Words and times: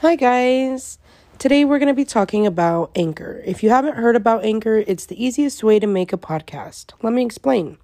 Hi, 0.00 0.16
guys. 0.16 0.98
Today 1.38 1.66
we're 1.66 1.78
going 1.78 1.88
to 1.88 1.92
be 1.92 2.06
talking 2.06 2.46
about 2.46 2.90
Anchor. 2.94 3.42
If 3.44 3.62
you 3.62 3.68
haven't 3.68 3.96
heard 3.96 4.16
about 4.16 4.46
Anchor, 4.46 4.82
it's 4.86 5.04
the 5.04 5.22
easiest 5.22 5.62
way 5.62 5.78
to 5.78 5.86
make 5.86 6.14
a 6.14 6.16
podcast. 6.16 6.94
Let 7.02 7.12
me 7.12 7.22
explain. 7.22 7.76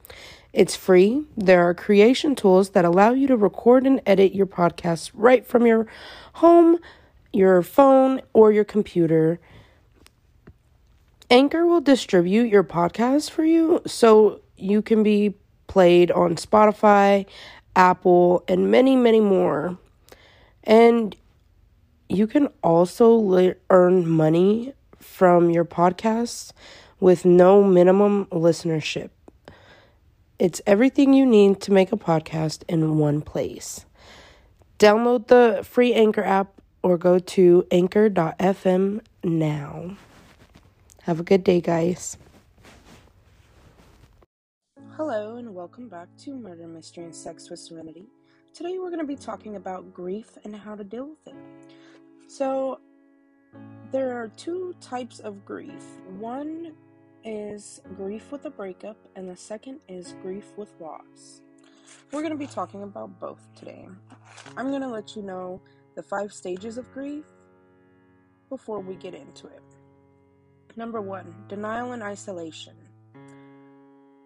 It's 0.55 0.75
free. 0.75 1.27
There 1.37 1.69
are 1.69 1.75
creation 1.75 2.35
tools 2.35 2.71
that 2.71 2.87
allow 2.87 3.11
you 3.11 3.27
to 3.27 3.37
record 3.37 3.87
and 3.87 4.01
edit 4.07 4.35
your 4.35 4.47
podcast 4.47 5.11
right 5.13 5.47
from 5.47 5.67
your 5.67 5.89
home, 6.33 6.79
your 7.35 7.61
phone, 7.61 8.23
or 8.33 8.51
your 8.51 8.65
computer. 8.65 9.39
Anchor 11.31 11.67
will 11.67 11.83
distribute 11.83 12.49
your 12.49 12.65
podcast 12.65 13.31
for 13.31 13.45
you 13.45 13.83
so 13.87 14.41
you 14.57 14.81
can 14.81 15.03
be 15.03 15.35
played 15.67 16.11
on 16.11 16.37
Spotify, 16.37 17.27
Apple, 17.77 18.43
and 18.49 18.71
many, 18.71 18.97
many 18.97 19.21
more. 19.21 19.77
And 20.65 21.15
you 22.09 22.27
can 22.27 22.49
also 22.63 23.11
le- 23.11 23.55
earn 23.71 24.09
money 24.09 24.75
from 24.99 25.51
your 25.51 25.65
podcast 25.65 26.53
with 27.01 27.25
no 27.25 27.63
minimum 27.63 28.27
listenership. 28.27 29.11
It's 30.39 30.61
everything 30.67 31.15
you 31.15 31.25
need 31.27 31.61
to 31.63 31.73
make 31.73 31.93
a 31.93 31.97
podcast 31.97 32.63
in 32.69 32.99
one 32.99 33.23
place. 33.23 33.87
Download 34.79 35.27
the 35.27 35.63
free 35.65 35.95
Anchor 35.95 36.23
app 36.25 36.61
or 36.83 36.99
go 36.99 37.19
to 37.19 37.67
anchor.fm 37.71 39.01
now. 39.25 39.97
Have 41.03 41.21
a 41.21 41.25
good 41.25 41.43
day, 41.43 41.61
guys. 41.61 42.17
Hello, 44.97 45.37
and 45.37 45.55
welcome 45.55 45.89
back 45.89 46.09
to 46.19 46.35
Murder, 46.35 46.67
Mystery, 46.67 47.05
and 47.05 47.15
Sex 47.15 47.51
with 47.51 47.59
Serenity. 47.59 48.07
Today, 48.57 48.79
we're 48.79 48.89
going 48.89 49.01
to 49.01 49.05
be 49.05 49.17
talking 49.17 49.57
about 49.57 49.93
grief 49.93 50.39
and 50.43 50.57
how 50.57 50.75
to 50.75 50.83
deal 50.83 51.11
with 51.11 51.27
it. 51.27 51.35
So, 52.27 52.81
there 53.93 54.17
are 54.17 54.29
two 54.29 54.75
types 54.81 55.19
of 55.19 55.45
grief. 55.45 55.85
One 56.19 56.73
is 57.23 57.83
grief 57.99 58.33
with 58.33 58.47
a 58.47 58.51
breakup, 58.51 58.97
and 59.15 59.29
the 59.29 59.37
second 59.37 59.81
is 59.89 60.15
grief 60.23 60.47
with 60.57 60.71
loss. 60.81 61.43
We're 62.11 62.23
going 62.23 62.33
to 62.33 62.39
be 62.39 62.47
talking 62.47 62.83
about 62.83 63.21
both 63.21 63.47
today. 63.55 63.87
I'm 64.57 64.71
going 64.71 64.81
to 64.81 64.89
let 64.89 65.17
you 65.17 65.21
know 65.21 65.61
the 65.95 66.03
five 66.03 66.33
stages 66.33 66.79
of 66.79 66.91
grief 66.95 67.27
before 68.49 68.81
we 68.81 68.95
get 68.95 69.13
into 69.13 69.49
it. 69.49 69.63
Number 70.77 71.03
one, 71.03 71.35
denial 71.47 71.93
and 71.93 72.03
isolation. 72.03 72.73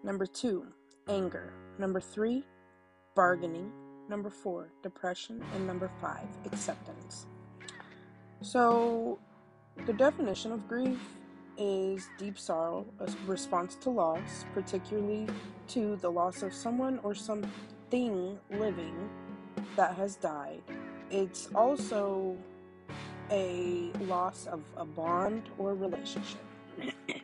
Number 0.05 0.25
two, 0.25 0.67
anger. 1.09 1.51
Number 1.77 1.99
three, 1.99 2.45
bargaining. 3.13 3.73
Number 4.09 4.29
four, 4.29 4.71
depression. 4.83 5.43
And 5.55 5.65
number 5.65 5.89
five, 6.01 6.27
acceptance. 6.45 7.27
So, 8.41 9.19
the 9.85 9.93
definition 9.93 10.51
of 10.51 10.67
grief 10.67 10.99
is 11.57 12.09
deep 12.17 12.39
sorrow, 12.39 12.85
a 12.99 13.09
response 13.25 13.75
to 13.75 13.89
loss, 13.89 14.45
particularly 14.53 15.27
to 15.69 15.95
the 15.97 16.09
loss 16.09 16.41
of 16.41 16.53
someone 16.53 16.99
or 17.03 17.13
something 17.13 18.39
living 18.49 19.09
that 19.75 19.95
has 19.95 20.15
died. 20.15 20.61
It's 21.09 21.49
also 21.53 22.35
a 23.29 23.91
loss 24.01 24.47
of 24.47 24.61
a 24.75 24.85
bond 24.85 25.43
or 25.57 25.75
relationship. 25.75 26.41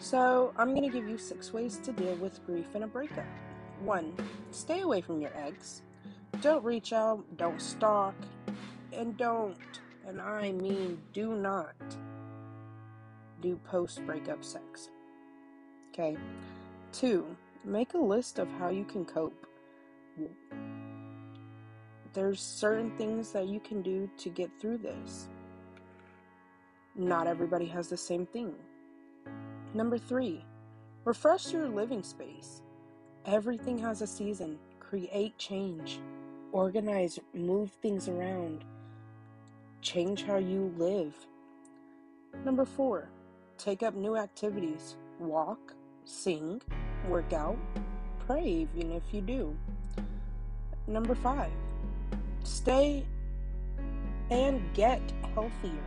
so, 0.00 0.52
I'm 0.56 0.74
going 0.74 0.90
to 0.90 0.92
give 0.92 1.08
you 1.08 1.16
six 1.16 1.52
ways 1.52 1.78
to 1.84 1.92
deal 1.92 2.14
with 2.16 2.44
grief 2.44 2.74
in 2.74 2.82
a 2.82 2.86
breakup. 2.86 3.24
One, 3.84 4.12
stay 4.50 4.80
away 4.80 5.00
from 5.00 5.20
your 5.20 5.32
ex. 5.36 5.82
Don't 6.40 6.64
reach 6.64 6.92
out, 6.92 7.24
don't 7.36 7.60
stalk, 7.60 8.14
and 8.92 9.16
don't, 9.16 9.56
and 10.06 10.20
I 10.20 10.52
mean 10.52 10.98
do 11.12 11.34
not, 11.34 11.74
do 13.40 13.58
post 13.64 14.04
breakup 14.04 14.44
sex. 14.44 14.90
Okay. 15.90 16.16
Two, 16.92 17.26
make 17.64 17.94
a 17.94 17.98
list 17.98 18.38
of 18.38 18.48
how 18.58 18.70
you 18.70 18.84
can 18.84 19.04
cope. 19.04 19.46
There's 22.12 22.40
certain 22.40 22.96
things 22.96 23.32
that 23.32 23.48
you 23.48 23.60
can 23.60 23.82
do 23.82 24.08
to 24.18 24.30
get 24.30 24.50
through 24.58 24.78
this. 24.78 25.28
Not 26.94 27.26
everybody 27.26 27.66
has 27.66 27.88
the 27.88 27.96
same 27.96 28.24
thing. 28.24 28.54
Number 29.74 29.98
three, 29.98 30.44
refresh 31.04 31.52
your 31.52 31.68
living 31.68 32.02
space. 32.02 32.62
Everything 33.26 33.78
has 33.78 34.02
a 34.02 34.06
season. 34.06 34.58
Create 34.80 35.36
change. 35.36 36.00
Organize, 36.52 37.18
move 37.34 37.70
things 37.82 38.08
around 38.08 38.64
change 39.86 40.24
how 40.24 40.36
you 40.36 40.74
live. 40.76 41.14
Number 42.44 42.64
four, 42.64 43.08
take 43.56 43.84
up 43.84 43.94
new 43.94 44.16
activities. 44.16 44.96
Walk, 45.20 45.74
sing, 46.04 46.60
work 47.08 47.32
out, 47.32 47.56
pray, 48.26 48.66
even 48.74 48.90
if 48.90 49.02
you 49.12 49.20
do. 49.20 49.56
Number 50.88 51.14
five, 51.14 51.52
stay 52.42 53.06
and 54.30 54.60
get 54.74 55.00
healthier. 55.34 55.86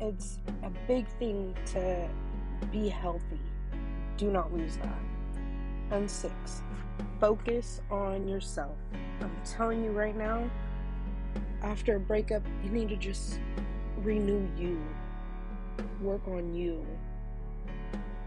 It's 0.00 0.38
a 0.62 0.70
big 0.86 1.06
thing 1.18 1.54
to 1.72 2.06
be 2.70 2.90
healthy. 2.90 3.40
Do 4.16 4.30
not 4.30 4.52
lose 4.52 4.76
that. 4.76 4.98
And 5.90 6.10
six, 6.10 6.62
focus 7.20 7.80
on 7.90 8.28
yourself. 8.28 8.76
I'm 9.20 9.30
telling 9.44 9.84
you 9.84 9.90
right 9.90 10.16
now, 10.16 10.48
after 11.62 11.96
a 11.96 12.00
breakup, 12.00 12.42
you 12.62 12.70
need 12.70 12.88
to 12.90 12.96
just 12.96 13.40
renew 13.98 14.46
you, 14.56 14.80
work 16.00 16.26
on 16.28 16.54
you. 16.54 16.86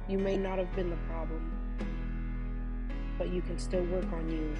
You 0.08 0.18
may 0.18 0.38
not 0.38 0.58
have 0.58 0.74
been 0.76 0.90
the 0.90 0.98
problem, 1.10 1.52
but 3.18 3.30
you 3.30 3.42
can 3.42 3.60
still 3.60 3.84
work 3.86 4.12
on 4.14 4.30
you. 4.30 4.56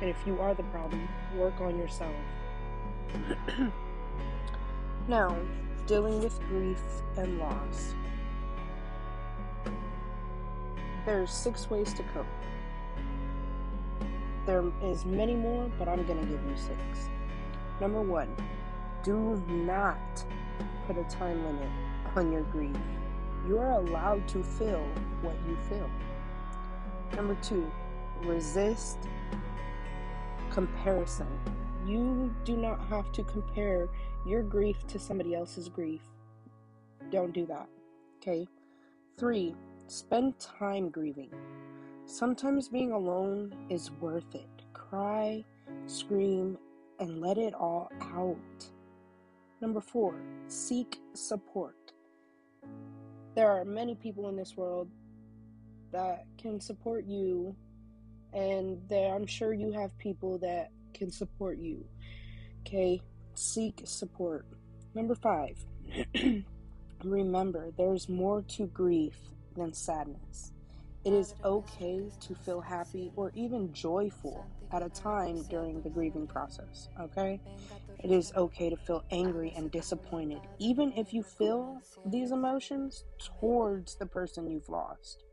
And 0.00 0.10
if 0.10 0.16
you 0.26 0.38
are 0.40 0.54
the 0.54 0.64
problem, 0.64 1.08
work 1.36 1.60
on 1.60 1.78
yourself. 1.78 2.14
now, 5.08 5.36
dealing 5.86 6.20
with 6.20 6.38
grief 6.48 6.82
and 7.16 7.38
loss. 7.38 7.94
There's 11.04 11.30
six 11.30 11.68
ways 11.68 11.92
to 11.94 12.02
cope. 12.14 12.26
There 14.46 14.64
is 14.82 15.04
many 15.04 15.34
more, 15.34 15.70
but 15.78 15.88
I'm 15.88 16.04
going 16.06 16.20
to 16.20 16.26
give 16.26 16.44
you 16.44 16.56
six. 16.56 17.08
Number 17.80 18.00
one, 18.00 18.28
do 19.02 19.42
not 19.48 20.24
put 20.86 20.96
a 20.96 21.04
time 21.04 21.44
limit 21.44 21.68
on 22.16 22.30
your 22.30 22.42
grief. 22.42 22.76
You 23.48 23.58
are 23.58 23.80
allowed 23.80 24.28
to 24.28 24.42
feel 24.42 24.84
what 25.22 25.34
you 25.48 25.56
feel. 25.68 25.90
Number 27.16 27.36
two, 27.42 27.70
resist 28.24 28.98
comparison. 30.50 31.26
You 31.86 32.32
do 32.44 32.56
not 32.56 32.80
have 32.86 33.10
to 33.12 33.24
compare 33.24 33.88
your 34.24 34.42
grief 34.42 34.86
to 34.88 34.98
somebody 34.98 35.34
else's 35.34 35.68
grief. 35.68 36.02
Don't 37.10 37.32
do 37.32 37.44
that. 37.46 37.68
Okay? 38.18 38.46
Three, 39.18 39.56
spend 39.92 40.38
time 40.38 40.88
grieving. 40.88 41.30
Sometimes 42.06 42.68
being 42.68 42.92
alone 42.92 43.54
is 43.68 43.90
worth 44.00 44.34
it. 44.34 44.48
Cry, 44.72 45.44
scream, 45.86 46.56
and 46.98 47.20
let 47.20 47.36
it 47.36 47.52
all 47.52 47.90
out. 48.00 48.70
Number 49.60 49.82
four, 49.82 50.14
seek 50.48 50.98
support. 51.12 51.92
There 53.34 53.50
are 53.50 53.66
many 53.66 53.94
people 53.94 54.30
in 54.30 54.36
this 54.36 54.56
world 54.56 54.88
that 55.92 56.24
can 56.38 56.58
support 56.58 57.04
you, 57.04 57.54
and 58.32 58.80
I'm 58.90 59.26
sure 59.26 59.52
you 59.52 59.72
have 59.72 59.96
people 59.98 60.38
that 60.38 60.70
can 60.94 61.10
support 61.10 61.58
you. 61.58 61.84
Okay, 62.60 63.02
seek 63.34 63.82
support. 63.84 64.46
Number 64.94 65.14
five, 65.14 65.58
remember 67.04 67.72
there's 67.76 68.08
more 68.08 68.40
to 68.42 68.66
grief 68.68 69.16
than 69.56 69.72
sadness. 69.72 70.52
It 71.04 71.12
is 71.12 71.34
okay 71.44 72.10
to 72.20 72.34
feel 72.34 72.60
happy 72.60 73.10
or 73.16 73.32
even 73.34 73.72
joyful 73.72 74.46
at 74.72 74.82
a 74.82 74.88
time 74.88 75.42
during 75.50 75.82
the 75.82 75.90
grieving 75.90 76.26
process, 76.26 76.88
okay? 77.00 77.40
It 78.02 78.10
is 78.10 78.32
okay 78.36 78.70
to 78.70 78.76
feel 78.76 79.04
angry 79.10 79.52
and 79.56 79.70
disappointed, 79.70 80.40
even 80.58 80.92
if 80.92 81.12
you 81.12 81.22
feel 81.22 81.80
these 82.06 82.30
emotions 82.30 83.04
towards 83.18 83.96
the 83.96 84.06
person 84.06 84.50
you've 84.50 84.68
lost. 84.68 85.24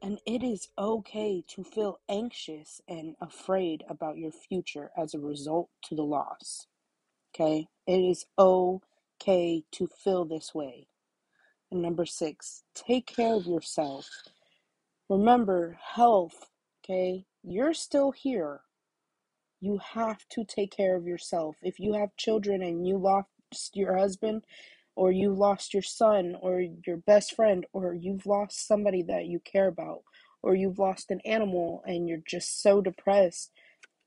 And 0.00 0.20
it 0.26 0.44
is 0.44 0.68
okay 0.78 1.42
to 1.48 1.64
feel 1.64 1.98
anxious 2.08 2.80
and 2.88 3.16
afraid 3.20 3.82
about 3.88 4.16
your 4.16 4.30
future 4.30 4.90
as 4.96 5.14
a 5.14 5.18
result 5.18 5.70
to 5.88 5.96
the 5.96 6.04
loss. 6.04 6.66
Okay? 7.34 7.66
It 7.86 7.98
is 7.98 8.26
okay 8.38 9.64
to 9.72 9.86
feel 9.88 10.24
this 10.24 10.54
way. 10.54 10.86
And 11.70 11.82
number 11.82 12.06
six, 12.06 12.62
take 12.74 13.06
care 13.06 13.34
of 13.34 13.46
yourself. 13.46 14.08
Remember, 15.08 15.78
health, 15.94 16.50
okay? 16.84 17.26
You're 17.42 17.74
still 17.74 18.12
here. 18.12 18.60
You 19.60 19.78
have 19.94 20.26
to 20.30 20.44
take 20.44 20.70
care 20.76 20.96
of 20.96 21.06
yourself. 21.06 21.56
If 21.62 21.80
you 21.80 21.94
have 21.94 22.16
children 22.16 22.62
and 22.62 22.86
you 22.86 22.98
lost 22.98 23.28
your 23.74 23.96
husband, 23.96 24.44
or 24.94 25.12
you 25.12 25.32
lost 25.32 25.74
your 25.74 25.82
son, 25.82 26.36
or 26.40 26.62
your 26.86 26.96
best 26.96 27.34
friend, 27.34 27.66
or 27.72 27.94
you've 27.94 28.26
lost 28.26 28.66
somebody 28.66 29.02
that 29.02 29.26
you 29.26 29.40
care 29.40 29.68
about, 29.68 30.02
or 30.42 30.54
you've 30.54 30.78
lost 30.78 31.10
an 31.10 31.20
animal 31.24 31.82
and 31.86 32.08
you're 32.08 32.22
just 32.26 32.62
so 32.62 32.80
depressed, 32.80 33.50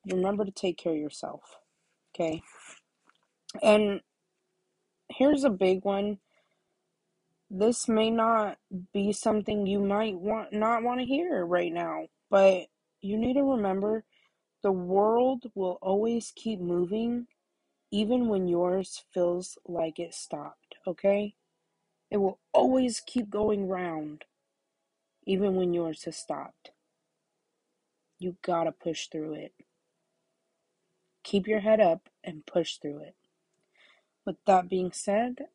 remember 0.08 0.46
to 0.46 0.52
take 0.52 0.78
care 0.78 0.94
of 0.94 0.98
yourself. 0.98 1.42
Okay? 2.16 2.42
And 3.62 4.02
here's 5.10 5.44
a 5.44 5.50
big 5.50 5.84
one. 5.84 6.20
This 7.50 7.88
may 7.90 8.12
not 8.12 8.58
be 8.94 9.14
something 9.14 9.68
you 9.68 9.80
might 9.80 10.16
want 10.20 10.54
not 10.54 10.84
want 10.84 11.00
to 11.02 11.08
hear 11.08 11.46
right 11.46 11.74
now, 11.74 12.08
but 12.30 12.68
you 13.02 13.18
need 13.18 13.36
to 13.36 13.44
remember 13.44 14.06
the 14.64 14.72
world 14.74 15.46
will 15.56 15.80
always 15.82 16.34
keep 16.36 16.60
moving 16.60 17.28
even 17.92 18.28
when 18.28 18.48
yours 18.48 19.06
feels 19.14 19.58
like 19.68 20.00
it 20.00 20.14
stopped, 20.14 20.76
okay? 20.88 21.36
It 22.12 22.18
will 22.18 22.40
always 22.54 23.02
keep 23.06 23.30
going 23.30 23.68
round 23.68 24.26
even 25.26 25.56
when 25.56 25.74
yours 25.74 26.04
has 26.06 26.18
stopped. 26.18 26.72
You 28.20 28.38
gotta 28.44 28.72
push 28.72 29.08
through 29.08 29.34
it. 29.36 29.54
Keep 31.24 31.48
your 31.48 31.62
head 31.62 31.82
up 31.82 32.10
and 32.24 32.46
push 32.46 32.78
through 32.78 33.00
it. 33.00 33.16
With 34.26 34.38
that 34.48 34.70
being 34.70 34.92
said, 34.94 35.48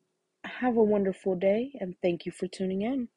have 0.59 0.77
a 0.77 0.83
wonderful 0.83 1.35
day 1.35 1.71
and 1.79 1.95
thank 2.01 2.25
you 2.25 2.31
for 2.31 2.47
tuning 2.47 2.81
in. 2.81 3.07